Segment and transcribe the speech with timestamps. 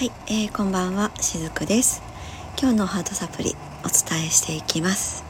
[0.00, 2.00] はい、えー、こんばんはしずくです。
[2.58, 3.54] 今日のハートサプリ
[3.84, 5.22] お伝えしていきます、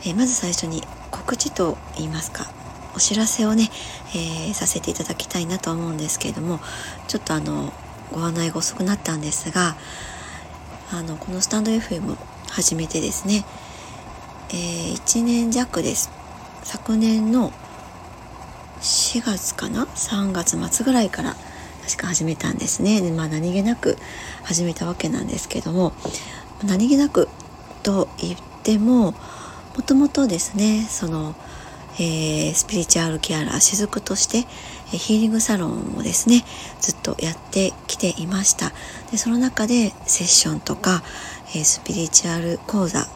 [0.00, 0.82] えー、まず最初に
[1.12, 2.50] 告知と言いますか
[2.96, 3.68] お知らせをね、
[4.08, 6.58] えー、させていただきたいなと思うんですけれども
[7.06, 7.72] ちょっとあの
[8.10, 9.76] ご案内が遅くなったんですが
[10.90, 12.16] あのこのスタンド FM を
[12.50, 13.44] 始めてですね、
[14.48, 16.10] えー、1年弱です。
[16.64, 17.52] 昨年の
[18.80, 21.36] 4月かな？3月末ぐらいから
[21.90, 23.00] 確か始めたんですね。
[23.00, 23.96] で、まあ、何気なく
[24.44, 25.92] 始めたわけなんですけども
[26.64, 27.28] 何気なく
[27.82, 29.12] と言っても
[29.76, 31.34] もともとですねその、
[31.94, 34.46] えー、スピリチュアルケアラー雫として、
[34.96, 36.44] ヒーリングサロンをですね
[36.80, 38.72] ずっとやってきていました。
[39.10, 41.02] でその中でセッションとか、
[41.54, 43.08] えー、スピリチュアル講座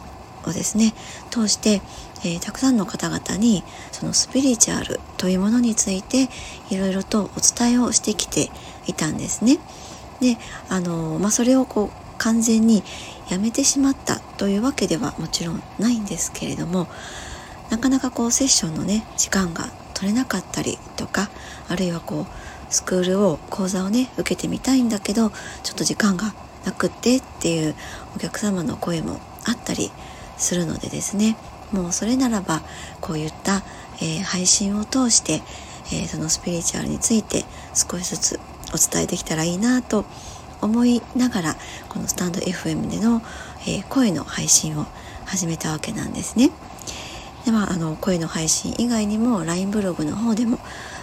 [0.49, 0.93] をですね
[1.29, 1.81] 通して、
[2.23, 6.29] えー、たくさんの方々にそのスピリチュアルというものについて
[6.69, 8.49] いろいろとお伝えをしてきて
[8.87, 9.59] いたんですね。
[10.21, 10.37] で
[10.69, 12.83] あの、まあ、それをこう完全に
[13.29, 16.87] やめてしまったというわけではもちろんないんですけれども
[17.69, 21.29] なかなかこうセッションのね時間が取れなかったりとか
[21.67, 22.25] あるいはこう
[22.69, 25.29] スクールを講座をね受けてみたいんだけど
[25.63, 26.33] ちょっと時間が
[26.65, 27.75] なくってっていう
[28.15, 29.91] お客様の声もあったり
[30.37, 31.37] するのでですね
[31.71, 32.61] もうそれならば
[33.01, 33.63] こういった、
[34.01, 35.41] えー、配信を通して、
[35.91, 38.39] えー、そのスピリチュアルについて少しずつ
[38.73, 40.05] お伝えできたらいいなと
[40.61, 41.55] 思いながら
[41.89, 43.21] このスタンド FM での、
[43.67, 44.85] えー、声の配信を
[45.25, 46.51] 始めたわけなんですね。
[47.45, 50.57] でまあ、あの声の配信以外にも LINE ブログの方でも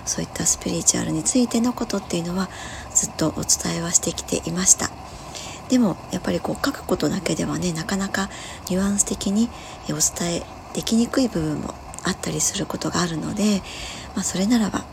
[0.04, 2.48] そういったスピリチュアルについてのことっていうのは
[2.92, 4.90] ずっとお伝えはしてきていました。
[5.72, 8.28] でもやっぱりこう書くことだけではねなかなか
[8.68, 9.48] ニュアンス的に
[9.88, 10.42] お伝え
[10.74, 11.72] できにくい部分も
[12.04, 13.62] あったりすることがあるので、
[14.14, 14.84] まあ、それならば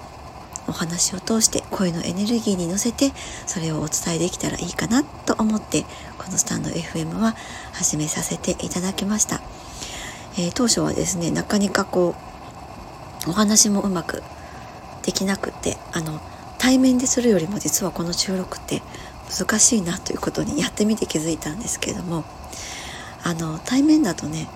[0.69, 3.11] お話を通して声のエネルギーに乗せて
[3.45, 5.83] それをお伝えできたらいいかなと思って
[6.17, 7.35] このスタンド FM は
[7.73, 9.41] 始めさせていただきました、
[10.37, 12.15] えー、当初はですねなかなかこ
[13.27, 14.23] うお話もうまく
[15.03, 16.21] できなくってあの
[16.57, 18.81] 対面でするよりも実はこの収録って
[19.29, 22.23] 難しいなということにやってみて気づいたんですけれども
[23.23, 24.47] あの対面だとね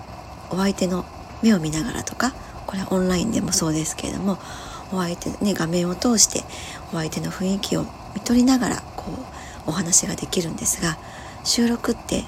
[0.50, 1.04] お相手の
[1.42, 2.32] 目を見ながらとか
[2.66, 4.38] これはオンラインでもそうですけれども
[4.92, 6.40] お相手ね画面を通して
[6.92, 9.12] お相手の雰囲気を見取りながらこ
[9.66, 10.98] うお話ができるんですが
[11.44, 12.24] 収録って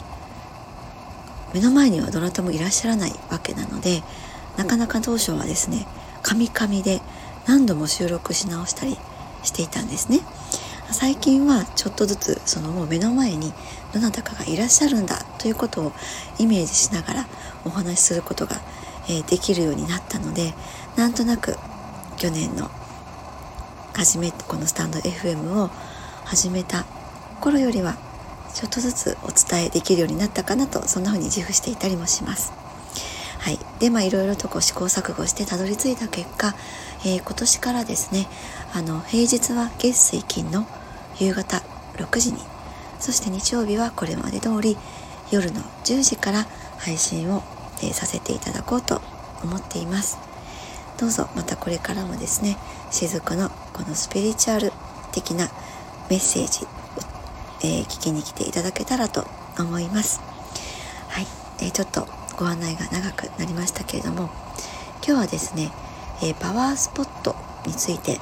[1.55, 4.03] 目の前にはどなたもいらっしゃらないわけなので
[4.57, 5.87] なかなか当初はですね
[6.23, 7.01] カミカミで
[7.47, 8.97] 何度も収録し直したり
[9.43, 10.21] していたんですね。
[10.93, 13.53] 最近はちょっとずつそのもう目の前に
[13.93, 15.93] どなたかがいらっしゃるんだということを
[16.39, 17.27] イメージしながら
[17.65, 18.57] お話しすることが、
[19.09, 20.55] えできるようになったので
[20.97, 21.57] なんとなく
[22.17, 22.71] 去年の
[23.95, 25.71] 初めてこのスタンド FM を
[26.25, 26.85] 始めた
[27.41, 27.97] 頃よりは
[28.53, 32.66] ちょっとずつお伝えできるようになったかなとそんな風に自負していたりもします。
[33.79, 36.55] でまあいろいろとこう試行錯誤してたどり着いた結果、
[37.05, 38.27] えー、今年からですね
[38.73, 40.67] あの平日は月水金の
[41.19, 41.63] 夕方
[41.97, 42.39] 6時に
[42.99, 44.77] そして日曜日はこれまで通り
[45.31, 46.47] 夜の10時から
[46.79, 47.43] 配信を、
[47.83, 49.01] えー、させていただこうと
[49.43, 50.19] 思っています。
[50.99, 52.57] どうぞまたこれからもですね
[52.91, 54.73] 雫のこのスピリチュアル
[55.13, 55.49] 的な
[56.09, 56.69] メッセージを、
[57.63, 59.27] えー、聞きに来ていただけたらと
[59.59, 60.21] 思います。
[61.09, 61.27] はい、
[61.61, 64.31] えー、ちょっとご案内が長くなりましたけれども
[65.07, 65.71] 今日はですね、
[66.23, 67.37] えパワースポット
[67.67, 68.19] について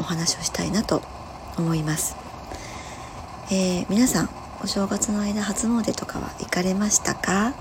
[0.00, 1.02] お話をしたいなと
[1.56, 2.16] 思います。
[3.50, 4.30] えー、皆さん
[4.62, 7.54] お正月の間初詣とかは行かれましたか？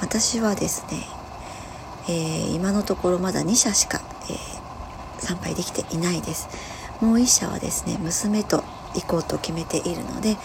[0.00, 1.02] 私はですね、
[2.08, 6.48] えー、今のところまだ2社しか、えー、参拝できていないです。
[7.00, 8.64] もう1社はですね娘と
[8.94, 10.36] 行こうと決めているので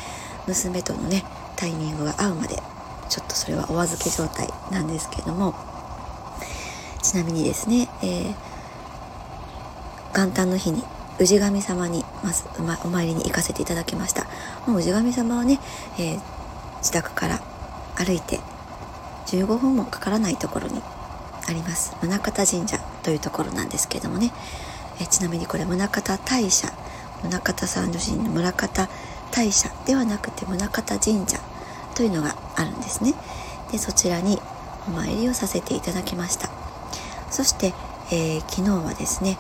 [0.48, 1.24] 娘とのね
[1.56, 2.62] タイミングが合うまで
[3.10, 5.54] ちょっとそれはお預け状態なんですけども。
[7.06, 8.34] ちなみにですね、え
[10.16, 10.82] 元旦の日に
[11.20, 12.46] 氏神様にまず
[12.84, 14.26] お参りに行かせていただきました。
[14.66, 15.60] もう氏神様はね、
[16.00, 16.20] えー、
[16.80, 17.40] 自宅から
[17.96, 18.40] 歩いて
[19.28, 20.82] 15分もかからないところに
[21.48, 21.96] あります。
[22.02, 24.32] 宗像神社というところなんですけどもね、
[25.00, 26.74] えー、ちなみにこれ宗像大社。
[27.22, 28.88] 宗像三女神の宗像
[29.32, 31.40] 大社ではなくて宗像神社
[31.96, 33.14] というのがあるんですね。
[33.72, 34.40] でそちらに
[34.88, 36.50] お参りをさせていただきました。
[37.32, 37.74] そして、
[38.12, 39.38] えー、昨日はですね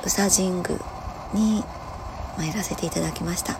[0.00, 0.64] 宇佐神宮
[1.32, 1.64] に
[2.36, 3.54] 参らせていただきました。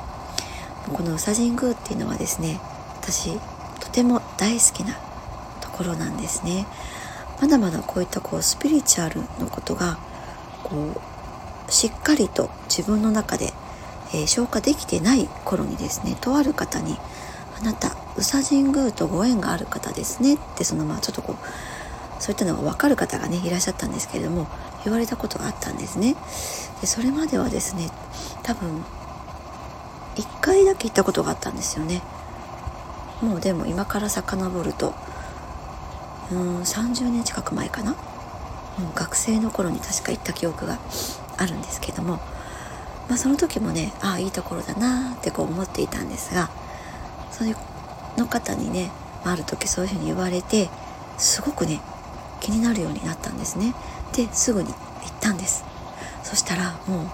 [0.93, 2.61] この宇佐神宮っていうのはですね
[3.02, 3.38] 私
[3.81, 4.94] とても大好きな
[5.61, 6.67] ところなんですね。
[7.40, 9.99] まだまだこういったこうスピリチュアルのことが
[10.64, 11.00] こ
[11.69, 13.52] うしっかりと自分の中で、
[14.14, 16.99] えー、消化できてない頃にですねとある方に
[17.61, 24.47] 「あなた宇佐神宮とご縁がある方ですね」ってそのまあちょっとこうそういったのが分かる方がねいらっしゃったんですけれども
[24.85, 26.17] 言われたことがあったんですね。
[26.81, 27.91] でそれまではですね
[28.43, 28.85] 多分
[30.17, 32.03] 1回だけ行ったことがあったんですよね。
[33.20, 34.94] もうでも今から遡ると
[36.31, 38.00] うん30年近く前かな、もう、
[38.94, 40.79] 学生の頃に確か行った記憶が
[41.37, 42.19] あるんですけども、
[43.09, 46.50] まあ、その時もねああいいところだなってこう思っていたんですが
[47.37, 47.55] それ
[48.17, 48.91] の方にね
[49.23, 50.71] ある時そういうふうに言われて
[51.19, 51.81] すごくね
[52.41, 53.75] 気になるようになったんですね。
[54.15, 54.77] ですぐに行っ
[55.21, 55.65] たんです。
[56.23, 57.06] そしたらもう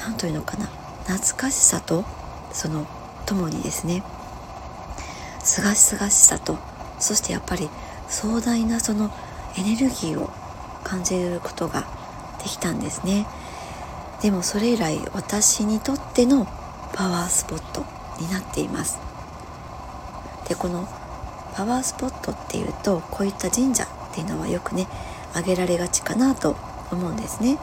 [0.00, 0.66] 何というのかな
[1.06, 2.04] 懐かしさと
[2.52, 2.86] その
[3.26, 4.02] ともにですね
[5.44, 6.58] すがすがしさと
[6.98, 7.68] そしてやっぱり
[8.08, 9.12] 壮大なその
[9.56, 10.30] エネルギーを
[10.82, 11.86] 感じることが
[12.42, 13.26] できたんですね。
[14.20, 16.46] でもそれ以来私にとっての
[16.92, 17.84] パワースポット
[18.20, 19.03] になっています。
[20.48, 20.88] でこの
[21.54, 24.86] パワースポットっていうとこういった神社っていうのはよくね
[25.30, 26.56] 挙げられがちかなと
[26.90, 27.58] 思うんですね。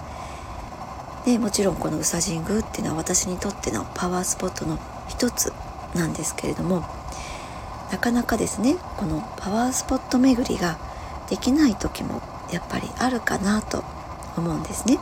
[1.26, 5.54] でもちろんこの宇佐神宮っていうのは私にとってのパワースポットの一つ
[5.94, 6.84] なんですけれども
[7.92, 10.80] なかなかですねこのパワースポット巡りが
[11.30, 13.84] できない時もやっぱりあるかなと
[14.36, 15.00] 思うんですね。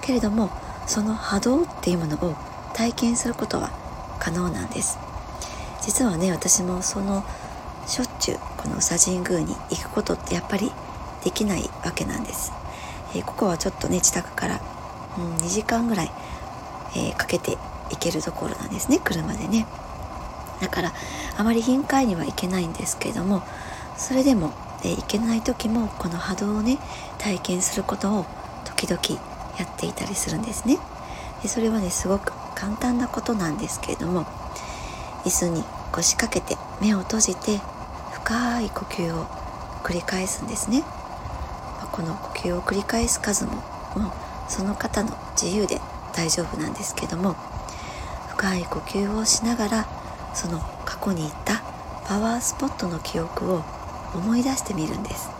[0.00, 0.50] けれども
[0.86, 2.34] その波動っていうものを
[2.74, 3.70] 体験することは
[4.18, 5.05] 可能なんです。
[5.86, 7.24] 実はね私もその
[7.86, 10.72] しょっちゅうこの宇佐神宮に行くことってやっぱり
[11.22, 12.52] できないわけなんです、
[13.14, 14.60] えー、ここはちょっとね自宅から、
[15.16, 16.10] うん、2時間ぐらい、
[16.96, 17.56] えー、かけて
[17.90, 19.66] 行けるところなんですね車でね。
[20.60, 20.92] だから
[21.36, 23.42] あまり頻回には行けないんですけれども
[23.96, 26.78] それでも、えー、行けない時もこの波動をね
[27.18, 28.26] 体験することを
[28.64, 29.00] 時々
[29.58, 30.78] やっていたりするんですね。
[31.42, 34.24] でそれはねすごく簡単なことなんですけれども
[35.24, 35.62] 椅子に
[35.96, 37.58] 腰掛けて目を閉じて
[38.12, 39.24] 深い呼吸を
[39.82, 40.84] 繰り返すんですね。
[41.90, 43.52] この呼吸を繰り返す数も
[43.96, 44.12] もう
[44.48, 45.80] その方の自由で
[46.14, 47.34] 大丈夫なんですけども
[48.28, 49.86] 深い呼吸をしながら
[50.34, 51.62] その過去に行った
[52.06, 53.62] パワースポットの記憶を
[54.14, 55.30] 思い出してみるんです。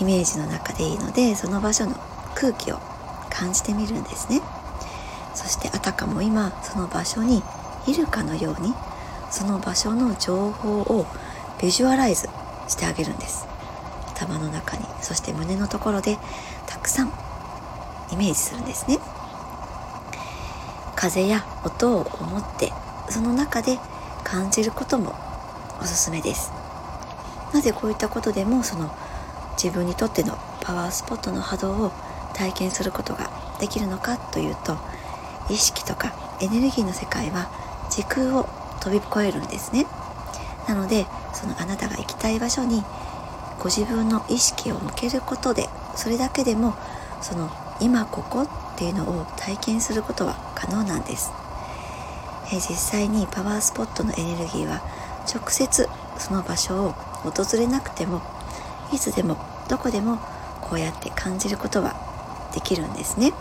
[0.00, 1.94] イメージの中でいいのでその場所の
[2.34, 2.78] 空気を
[3.28, 4.40] 感じてみるんですね。
[5.34, 7.42] そしてあたかも今その場所に
[7.86, 8.72] いるかのように
[9.30, 11.06] その場所の情報を
[11.60, 12.28] ビジュアライズ
[12.68, 13.46] してあげるんです。
[14.14, 16.18] 頭の中にそして胸のところで
[16.66, 17.12] たくさん
[18.10, 18.98] イメージするんですね。
[20.96, 22.72] 風や音を思って
[23.08, 23.78] その中で
[24.24, 25.14] 感じることも
[25.80, 26.52] おすすめです。
[27.52, 28.90] なぜこういったことでもその
[29.62, 31.92] 自分にとってのパワースポットの波動を
[32.34, 34.76] 体験することができるのかというと
[35.48, 37.48] 意識とかエネルギーの世界は
[37.90, 38.48] 時空を
[38.78, 39.86] 飛び越えるんですね。
[40.66, 42.82] なのでそのあなたが行きたい場所に
[43.58, 46.74] ご自分の意識を向けることでそれだけでも
[47.20, 51.32] その今ここっていうのを体験することは可能なんです。
[52.50, 54.80] え実際にパワースポットのエネルギーは
[55.32, 56.92] 直接その場所を
[57.22, 58.22] 訪れなくても
[58.92, 59.36] いつでも
[59.68, 60.18] どこでも
[60.62, 61.94] こうやって感じることは
[62.54, 63.32] できるんですね。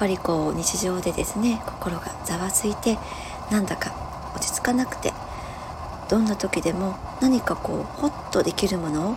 [0.00, 2.96] ぱりこう日常でですね心がざわついて
[3.50, 3.92] なんだか
[4.34, 5.12] 落ち着かなくて
[6.08, 9.16] どんな時でも何かこうホッとできるものを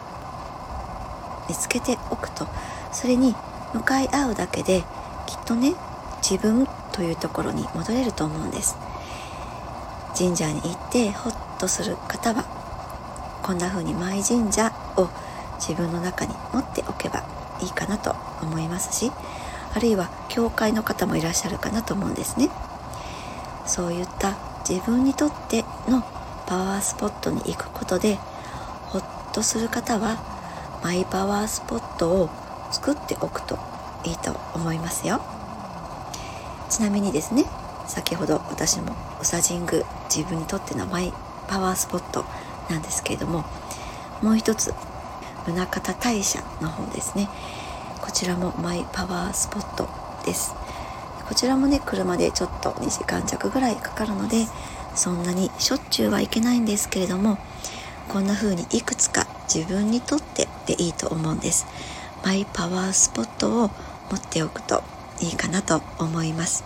[1.47, 2.47] 見つけておくと
[2.91, 3.33] それに
[3.73, 4.83] 向かい合うだけで
[5.25, 5.73] きっとね
[6.21, 8.77] 自分というところに戻れると思うんです。
[10.15, 12.43] 神社に行ってホッとする方は
[13.41, 15.09] こんな風にマイ神社を
[15.59, 17.23] 自分の中に持っておけば
[17.61, 19.11] いいかなと思いますし
[19.73, 22.49] あるいは教会の方もいらっしゃるかなと思うんですね
[23.65, 24.35] そういった
[24.67, 26.01] 自分にとっての
[26.45, 28.15] パワースポットに行くことで
[28.87, 30.17] ホッとする方は
[30.83, 32.29] マイパワースポットを
[32.71, 33.57] 作っておくと
[34.05, 35.21] いいと思いますよ。
[36.69, 37.45] ちなみにですね
[37.87, 41.13] 先ほど私も宇佐神宮自分にとってのマイ
[41.47, 42.25] パワースポット
[42.69, 43.45] なんですけれども
[44.21, 44.73] もう一つ
[45.45, 47.29] 宗像大社の方ですね
[48.13, 49.89] ちらもマイパワースポット
[50.23, 50.53] です。
[51.27, 54.45] こちらもね車でちょっと2時間弱ぐらいかかるので
[54.93, 57.39] そんなにしょっちゅうはいけないんですけれども
[58.09, 61.65] こんな風にいくつか自分にとってでいいと思うんです。
[62.23, 63.71] マイパワースポットを
[64.11, 64.83] 持っておくと
[65.19, 66.63] いいかなと思います。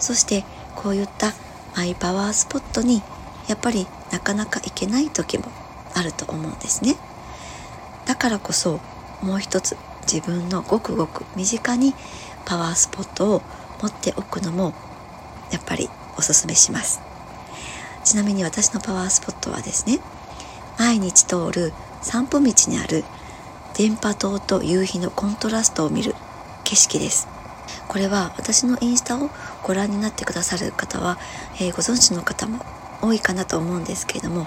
[0.00, 1.32] そしてこういった
[1.76, 3.02] マイパワースポットに
[3.46, 5.44] やっぱりなかなか行けない時も
[5.94, 6.96] あると思うんですね。
[8.04, 8.80] だからこそ
[9.22, 11.94] もう一つ自分のごくごく身近に
[12.44, 13.42] パワースポットを
[13.82, 14.72] 持っておくのも
[15.50, 17.00] やっぱりおすすめします。
[18.04, 19.98] ちなみに私のパワースポットはですね
[20.78, 23.04] 毎日通る散歩道にある
[23.76, 26.14] 電波塔と夕日のコントラストを見る
[26.64, 27.28] 景色です。
[27.88, 29.30] これは私のインスタを
[29.62, 31.18] ご覧になってくださる方は、
[31.56, 32.64] えー、ご存知の方も
[33.00, 34.46] 多いかなと思うんですけれども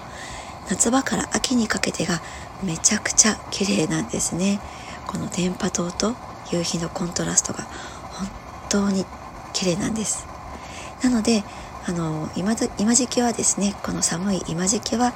[0.70, 2.22] 夏場から秋にかけてが
[2.64, 4.60] めちゃくちゃ綺麗なんですね。
[5.08, 6.14] この電波塔と
[6.52, 7.64] 夕日のコントラストが
[8.12, 8.28] 本
[8.70, 9.06] 当に
[9.54, 10.28] 綺麗なんです。
[11.02, 11.44] なので
[11.88, 15.14] あの今今時期はですねこの寒い今時期は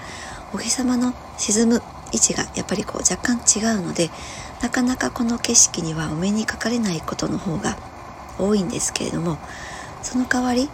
[0.53, 1.81] お日様の沈む
[2.13, 4.09] 位置がやっぱりこう若干違うので
[4.61, 7.77] なかなかこの景色にはお目にかかれないことの方が
[8.37, 9.37] 多いんですけれども
[10.01, 10.69] その代わり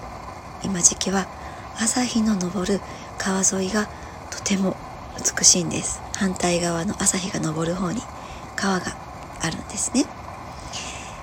[0.63, 1.27] 今時期は
[1.79, 2.81] 朝日の昇る
[3.17, 3.87] 川沿いが
[4.29, 4.75] とても
[5.17, 6.01] 美しいんです。
[6.15, 8.01] 反対側の朝日が昇る方に
[8.55, 9.06] 川が
[9.41, 10.05] あるんですね。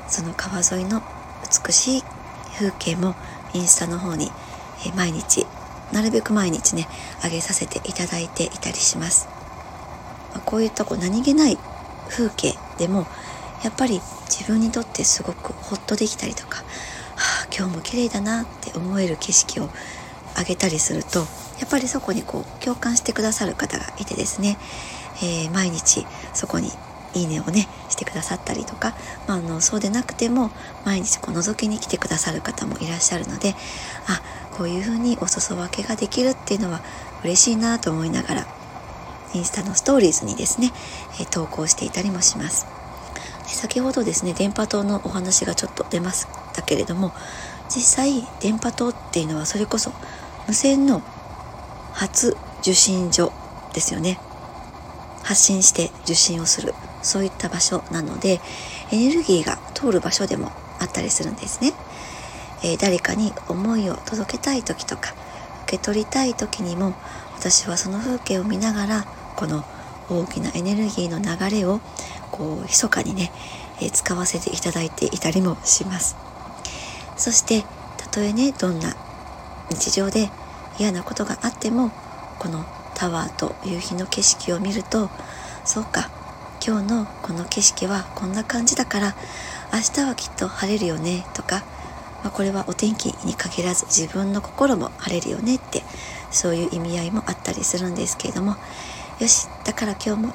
[0.08, 1.02] その川沿いの
[1.66, 2.02] 美しい
[2.54, 3.14] 風景も
[3.52, 4.30] インスタの方に
[4.96, 5.46] 毎日
[5.92, 6.88] なるべく毎日ね
[7.22, 9.28] 上げさせていただいていたりします。
[10.44, 11.58] こういったこう何気ない
[12.08, 13.06] 風景でも
[13.62, 16.64] やっぱり自分にとってすごくホッとできたりとか、は
[17.44, 19.70] あ、今日も綺麗だなって思える景色を
[20.36, 21.20] あげたりすると
[21.60, 24.58] やっぱりそこにこう共感してくださる方がいてですね、
[25.22, 26.04] えー、毎日
[26.34, 26.70] そこに
[27.14, 28.94] いいねをねしてくださったりとか、
[29.26, 30.50] まあ、あのそうでなくても
[30.84, 33.54] 毎日こう覗きに来てくださる方もいらっしゃるので
[34.08, 34.20] あ
[34.56, 36.82] こういう風にお裾分けができるっていうのは
[37.22, 38.46] 嬉しいなと思いながら
[39.32, 40.70] インスタのストーリーズにですね、
[41.20, 42.66] え投稿していたりもします。
[43.42, 47.12] で先ほどですね電波塔のお話がちょっと出ましたけれども
[47.68, 49.92] 実際電波塔っていうのはそれこそ
[50.46, 51.02] 無線の
[51.92, 53.32] 初受信所
[53.72, 54.18] ですよね。
[55.22, 56.74] 発信して受信をする。
[57.04, 58.40] そういった場所なので
[58.90, 61.72] エネルギーが通る場所でもあったりするんですね、
[62.62, 65.14] えー、誰かに思いを届けたい時とか
[65.64, 66.94] 受け取りたい時にも
[67.36, 69.04] 私はその風景を見ながら
[69.36, 69.64] この
[70.08, 71.80] 大きなエネルギーの流れを
[72.30, 73.30] こう密かにね、
[73.80, 76.16] えー、使わせていただいていたりもします。
[77.16, 77.64] そして
[77.96, 78.94] たとえねどんな
[79.70, 80.30] 日常で
[80.78, 81.90] 嫌なことがあっても
[82.38, 85.08] このタワーと夕日の景色を見ると
[85.64, 86.10] そうか
[86.66, 89.14] 今日のこの景色はこんな感じだから
[89.70, 91.62] 明日はきっと晴れるよねとか、
[92.22, 95.82] まあ、これはお天気に限らず自分の心も晴れるよねって
[96.30, 98.56] そういう意味合いもあったりするんですけれども
[99.20, 100.34] よしだから今日も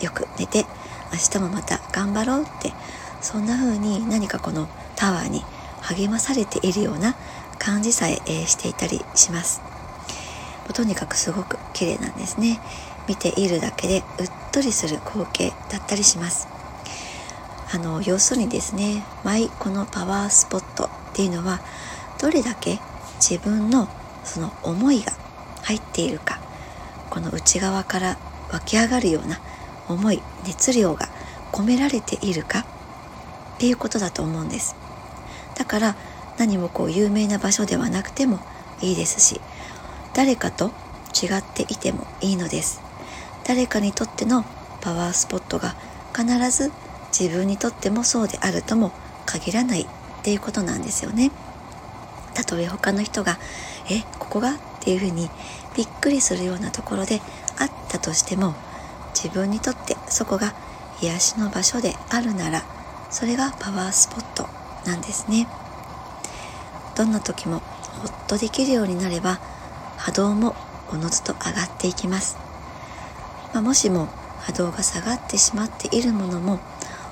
[0.00, 0.64] よく寝て
[1.12, 2.72] 明日もまた頑張ろうって
[3.20, 5.44] そんな風に何かこのタワーに
[5.82, 7.14] 励まされているような
[7.60, 8.16] 感じさえ
[8.46, 9.60] していたりします。
[10.74, 12.60] とにかくすごく綺麗なんですね。
[13.08, 16.46] 見ているだけでうっとりする光景だったりします。
[17.70, 21.60] あの要するにですねマイこのパワースポットっていうのは
[22.20, 22.78] どれだけ
[23.20, 23.88] 自分の
[24.24, 25.12] その思いが
[25.64, 26.40] 入っているか
[27.10, 28.18] この内側から
[28.52, 29.38] 湧き上がるような
[29.86, 31.08] 思い熱量が
[31.52, 32.64] 込められているかっ
[33.58, 34.76] ていうことだと思うんです。
[35.56, 35.96] だから
[36.38, 38.38] 何もこう有名な場所ではなくても
[38.80, 39.40] いいですし
[40.14, 40.70] 誰かと
[41.20, 42.87] 違っていてもいいのです。
[43.48, 44.44] 誰かにとっての
[44.82, 45.74] パワースポットが
[46.14, 46.70] 必ず
[47.18, 48.92] 自分にとってもそうであるとも
[49.24, 49.86] 限らないっ
[50.22, 51.30] ていうことなんですよね。
[52.34, 53.38] たとえ他の人が
[53.90, 55.30] 「えここが?」っていうふうに
[55.74, 57.22] びっくりするようなところで
[57.58, 58.54] あったとしても
[59.14, 60.52] 自分にとってそこが
[61.00, 62.64] 癒しの場所であるなら
[63.10, 64.46] それがパワースポット
[64.84, 65.48] なんですね。
[66.94, 67.62] どんな時も
[68.02, 69.40] ほっとできるようになれば
[69.96, 70.54] 波動も
[70.92, 72.47] おのずと上がっていきます。
[73.52, 74.08] まあ、もしも
[74.40, 76.58] 波動が下がってしまっているものも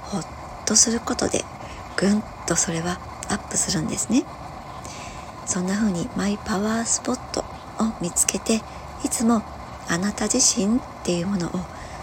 [0.03, 0.27] ほっ
[0.65, 1.45] とすることで
[1.97, 4.25] ぐんとそれはアップするんですね。
[5.47, 7.45] そんな風にマイパワースポットを
[8.01, 8.61] 見つけて
[9.05, 9.43] いつも
[9.89, 11.51] あなた自身っていうものを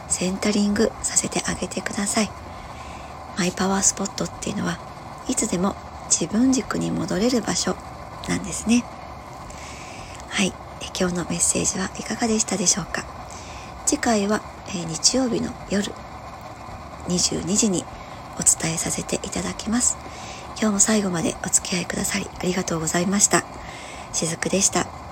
[0.07, 2.29] センタリングさせてあげてください。
[3.37, 4.79] マイパワースポットっていうのは
[5.27, 5.75] いつでも
[6.09, 7.75] 自分軸に戻れる場所
[8.29, 8.83] なんですね。
[10.29, 10.53] はい。
[10.99, 13.12] 今日のメッセージはいかがでしたでしょうか？
[13.85, 15.91] 次回は、え日曜日の夜
[17.07, 17.83] 22時に
[18.39, 19.97] お伝えさせていただきます。
[20.59, 23.43] 今日も最後までお付き合いくださりありがとうございました。
[24.13, 25.02] しずくでした。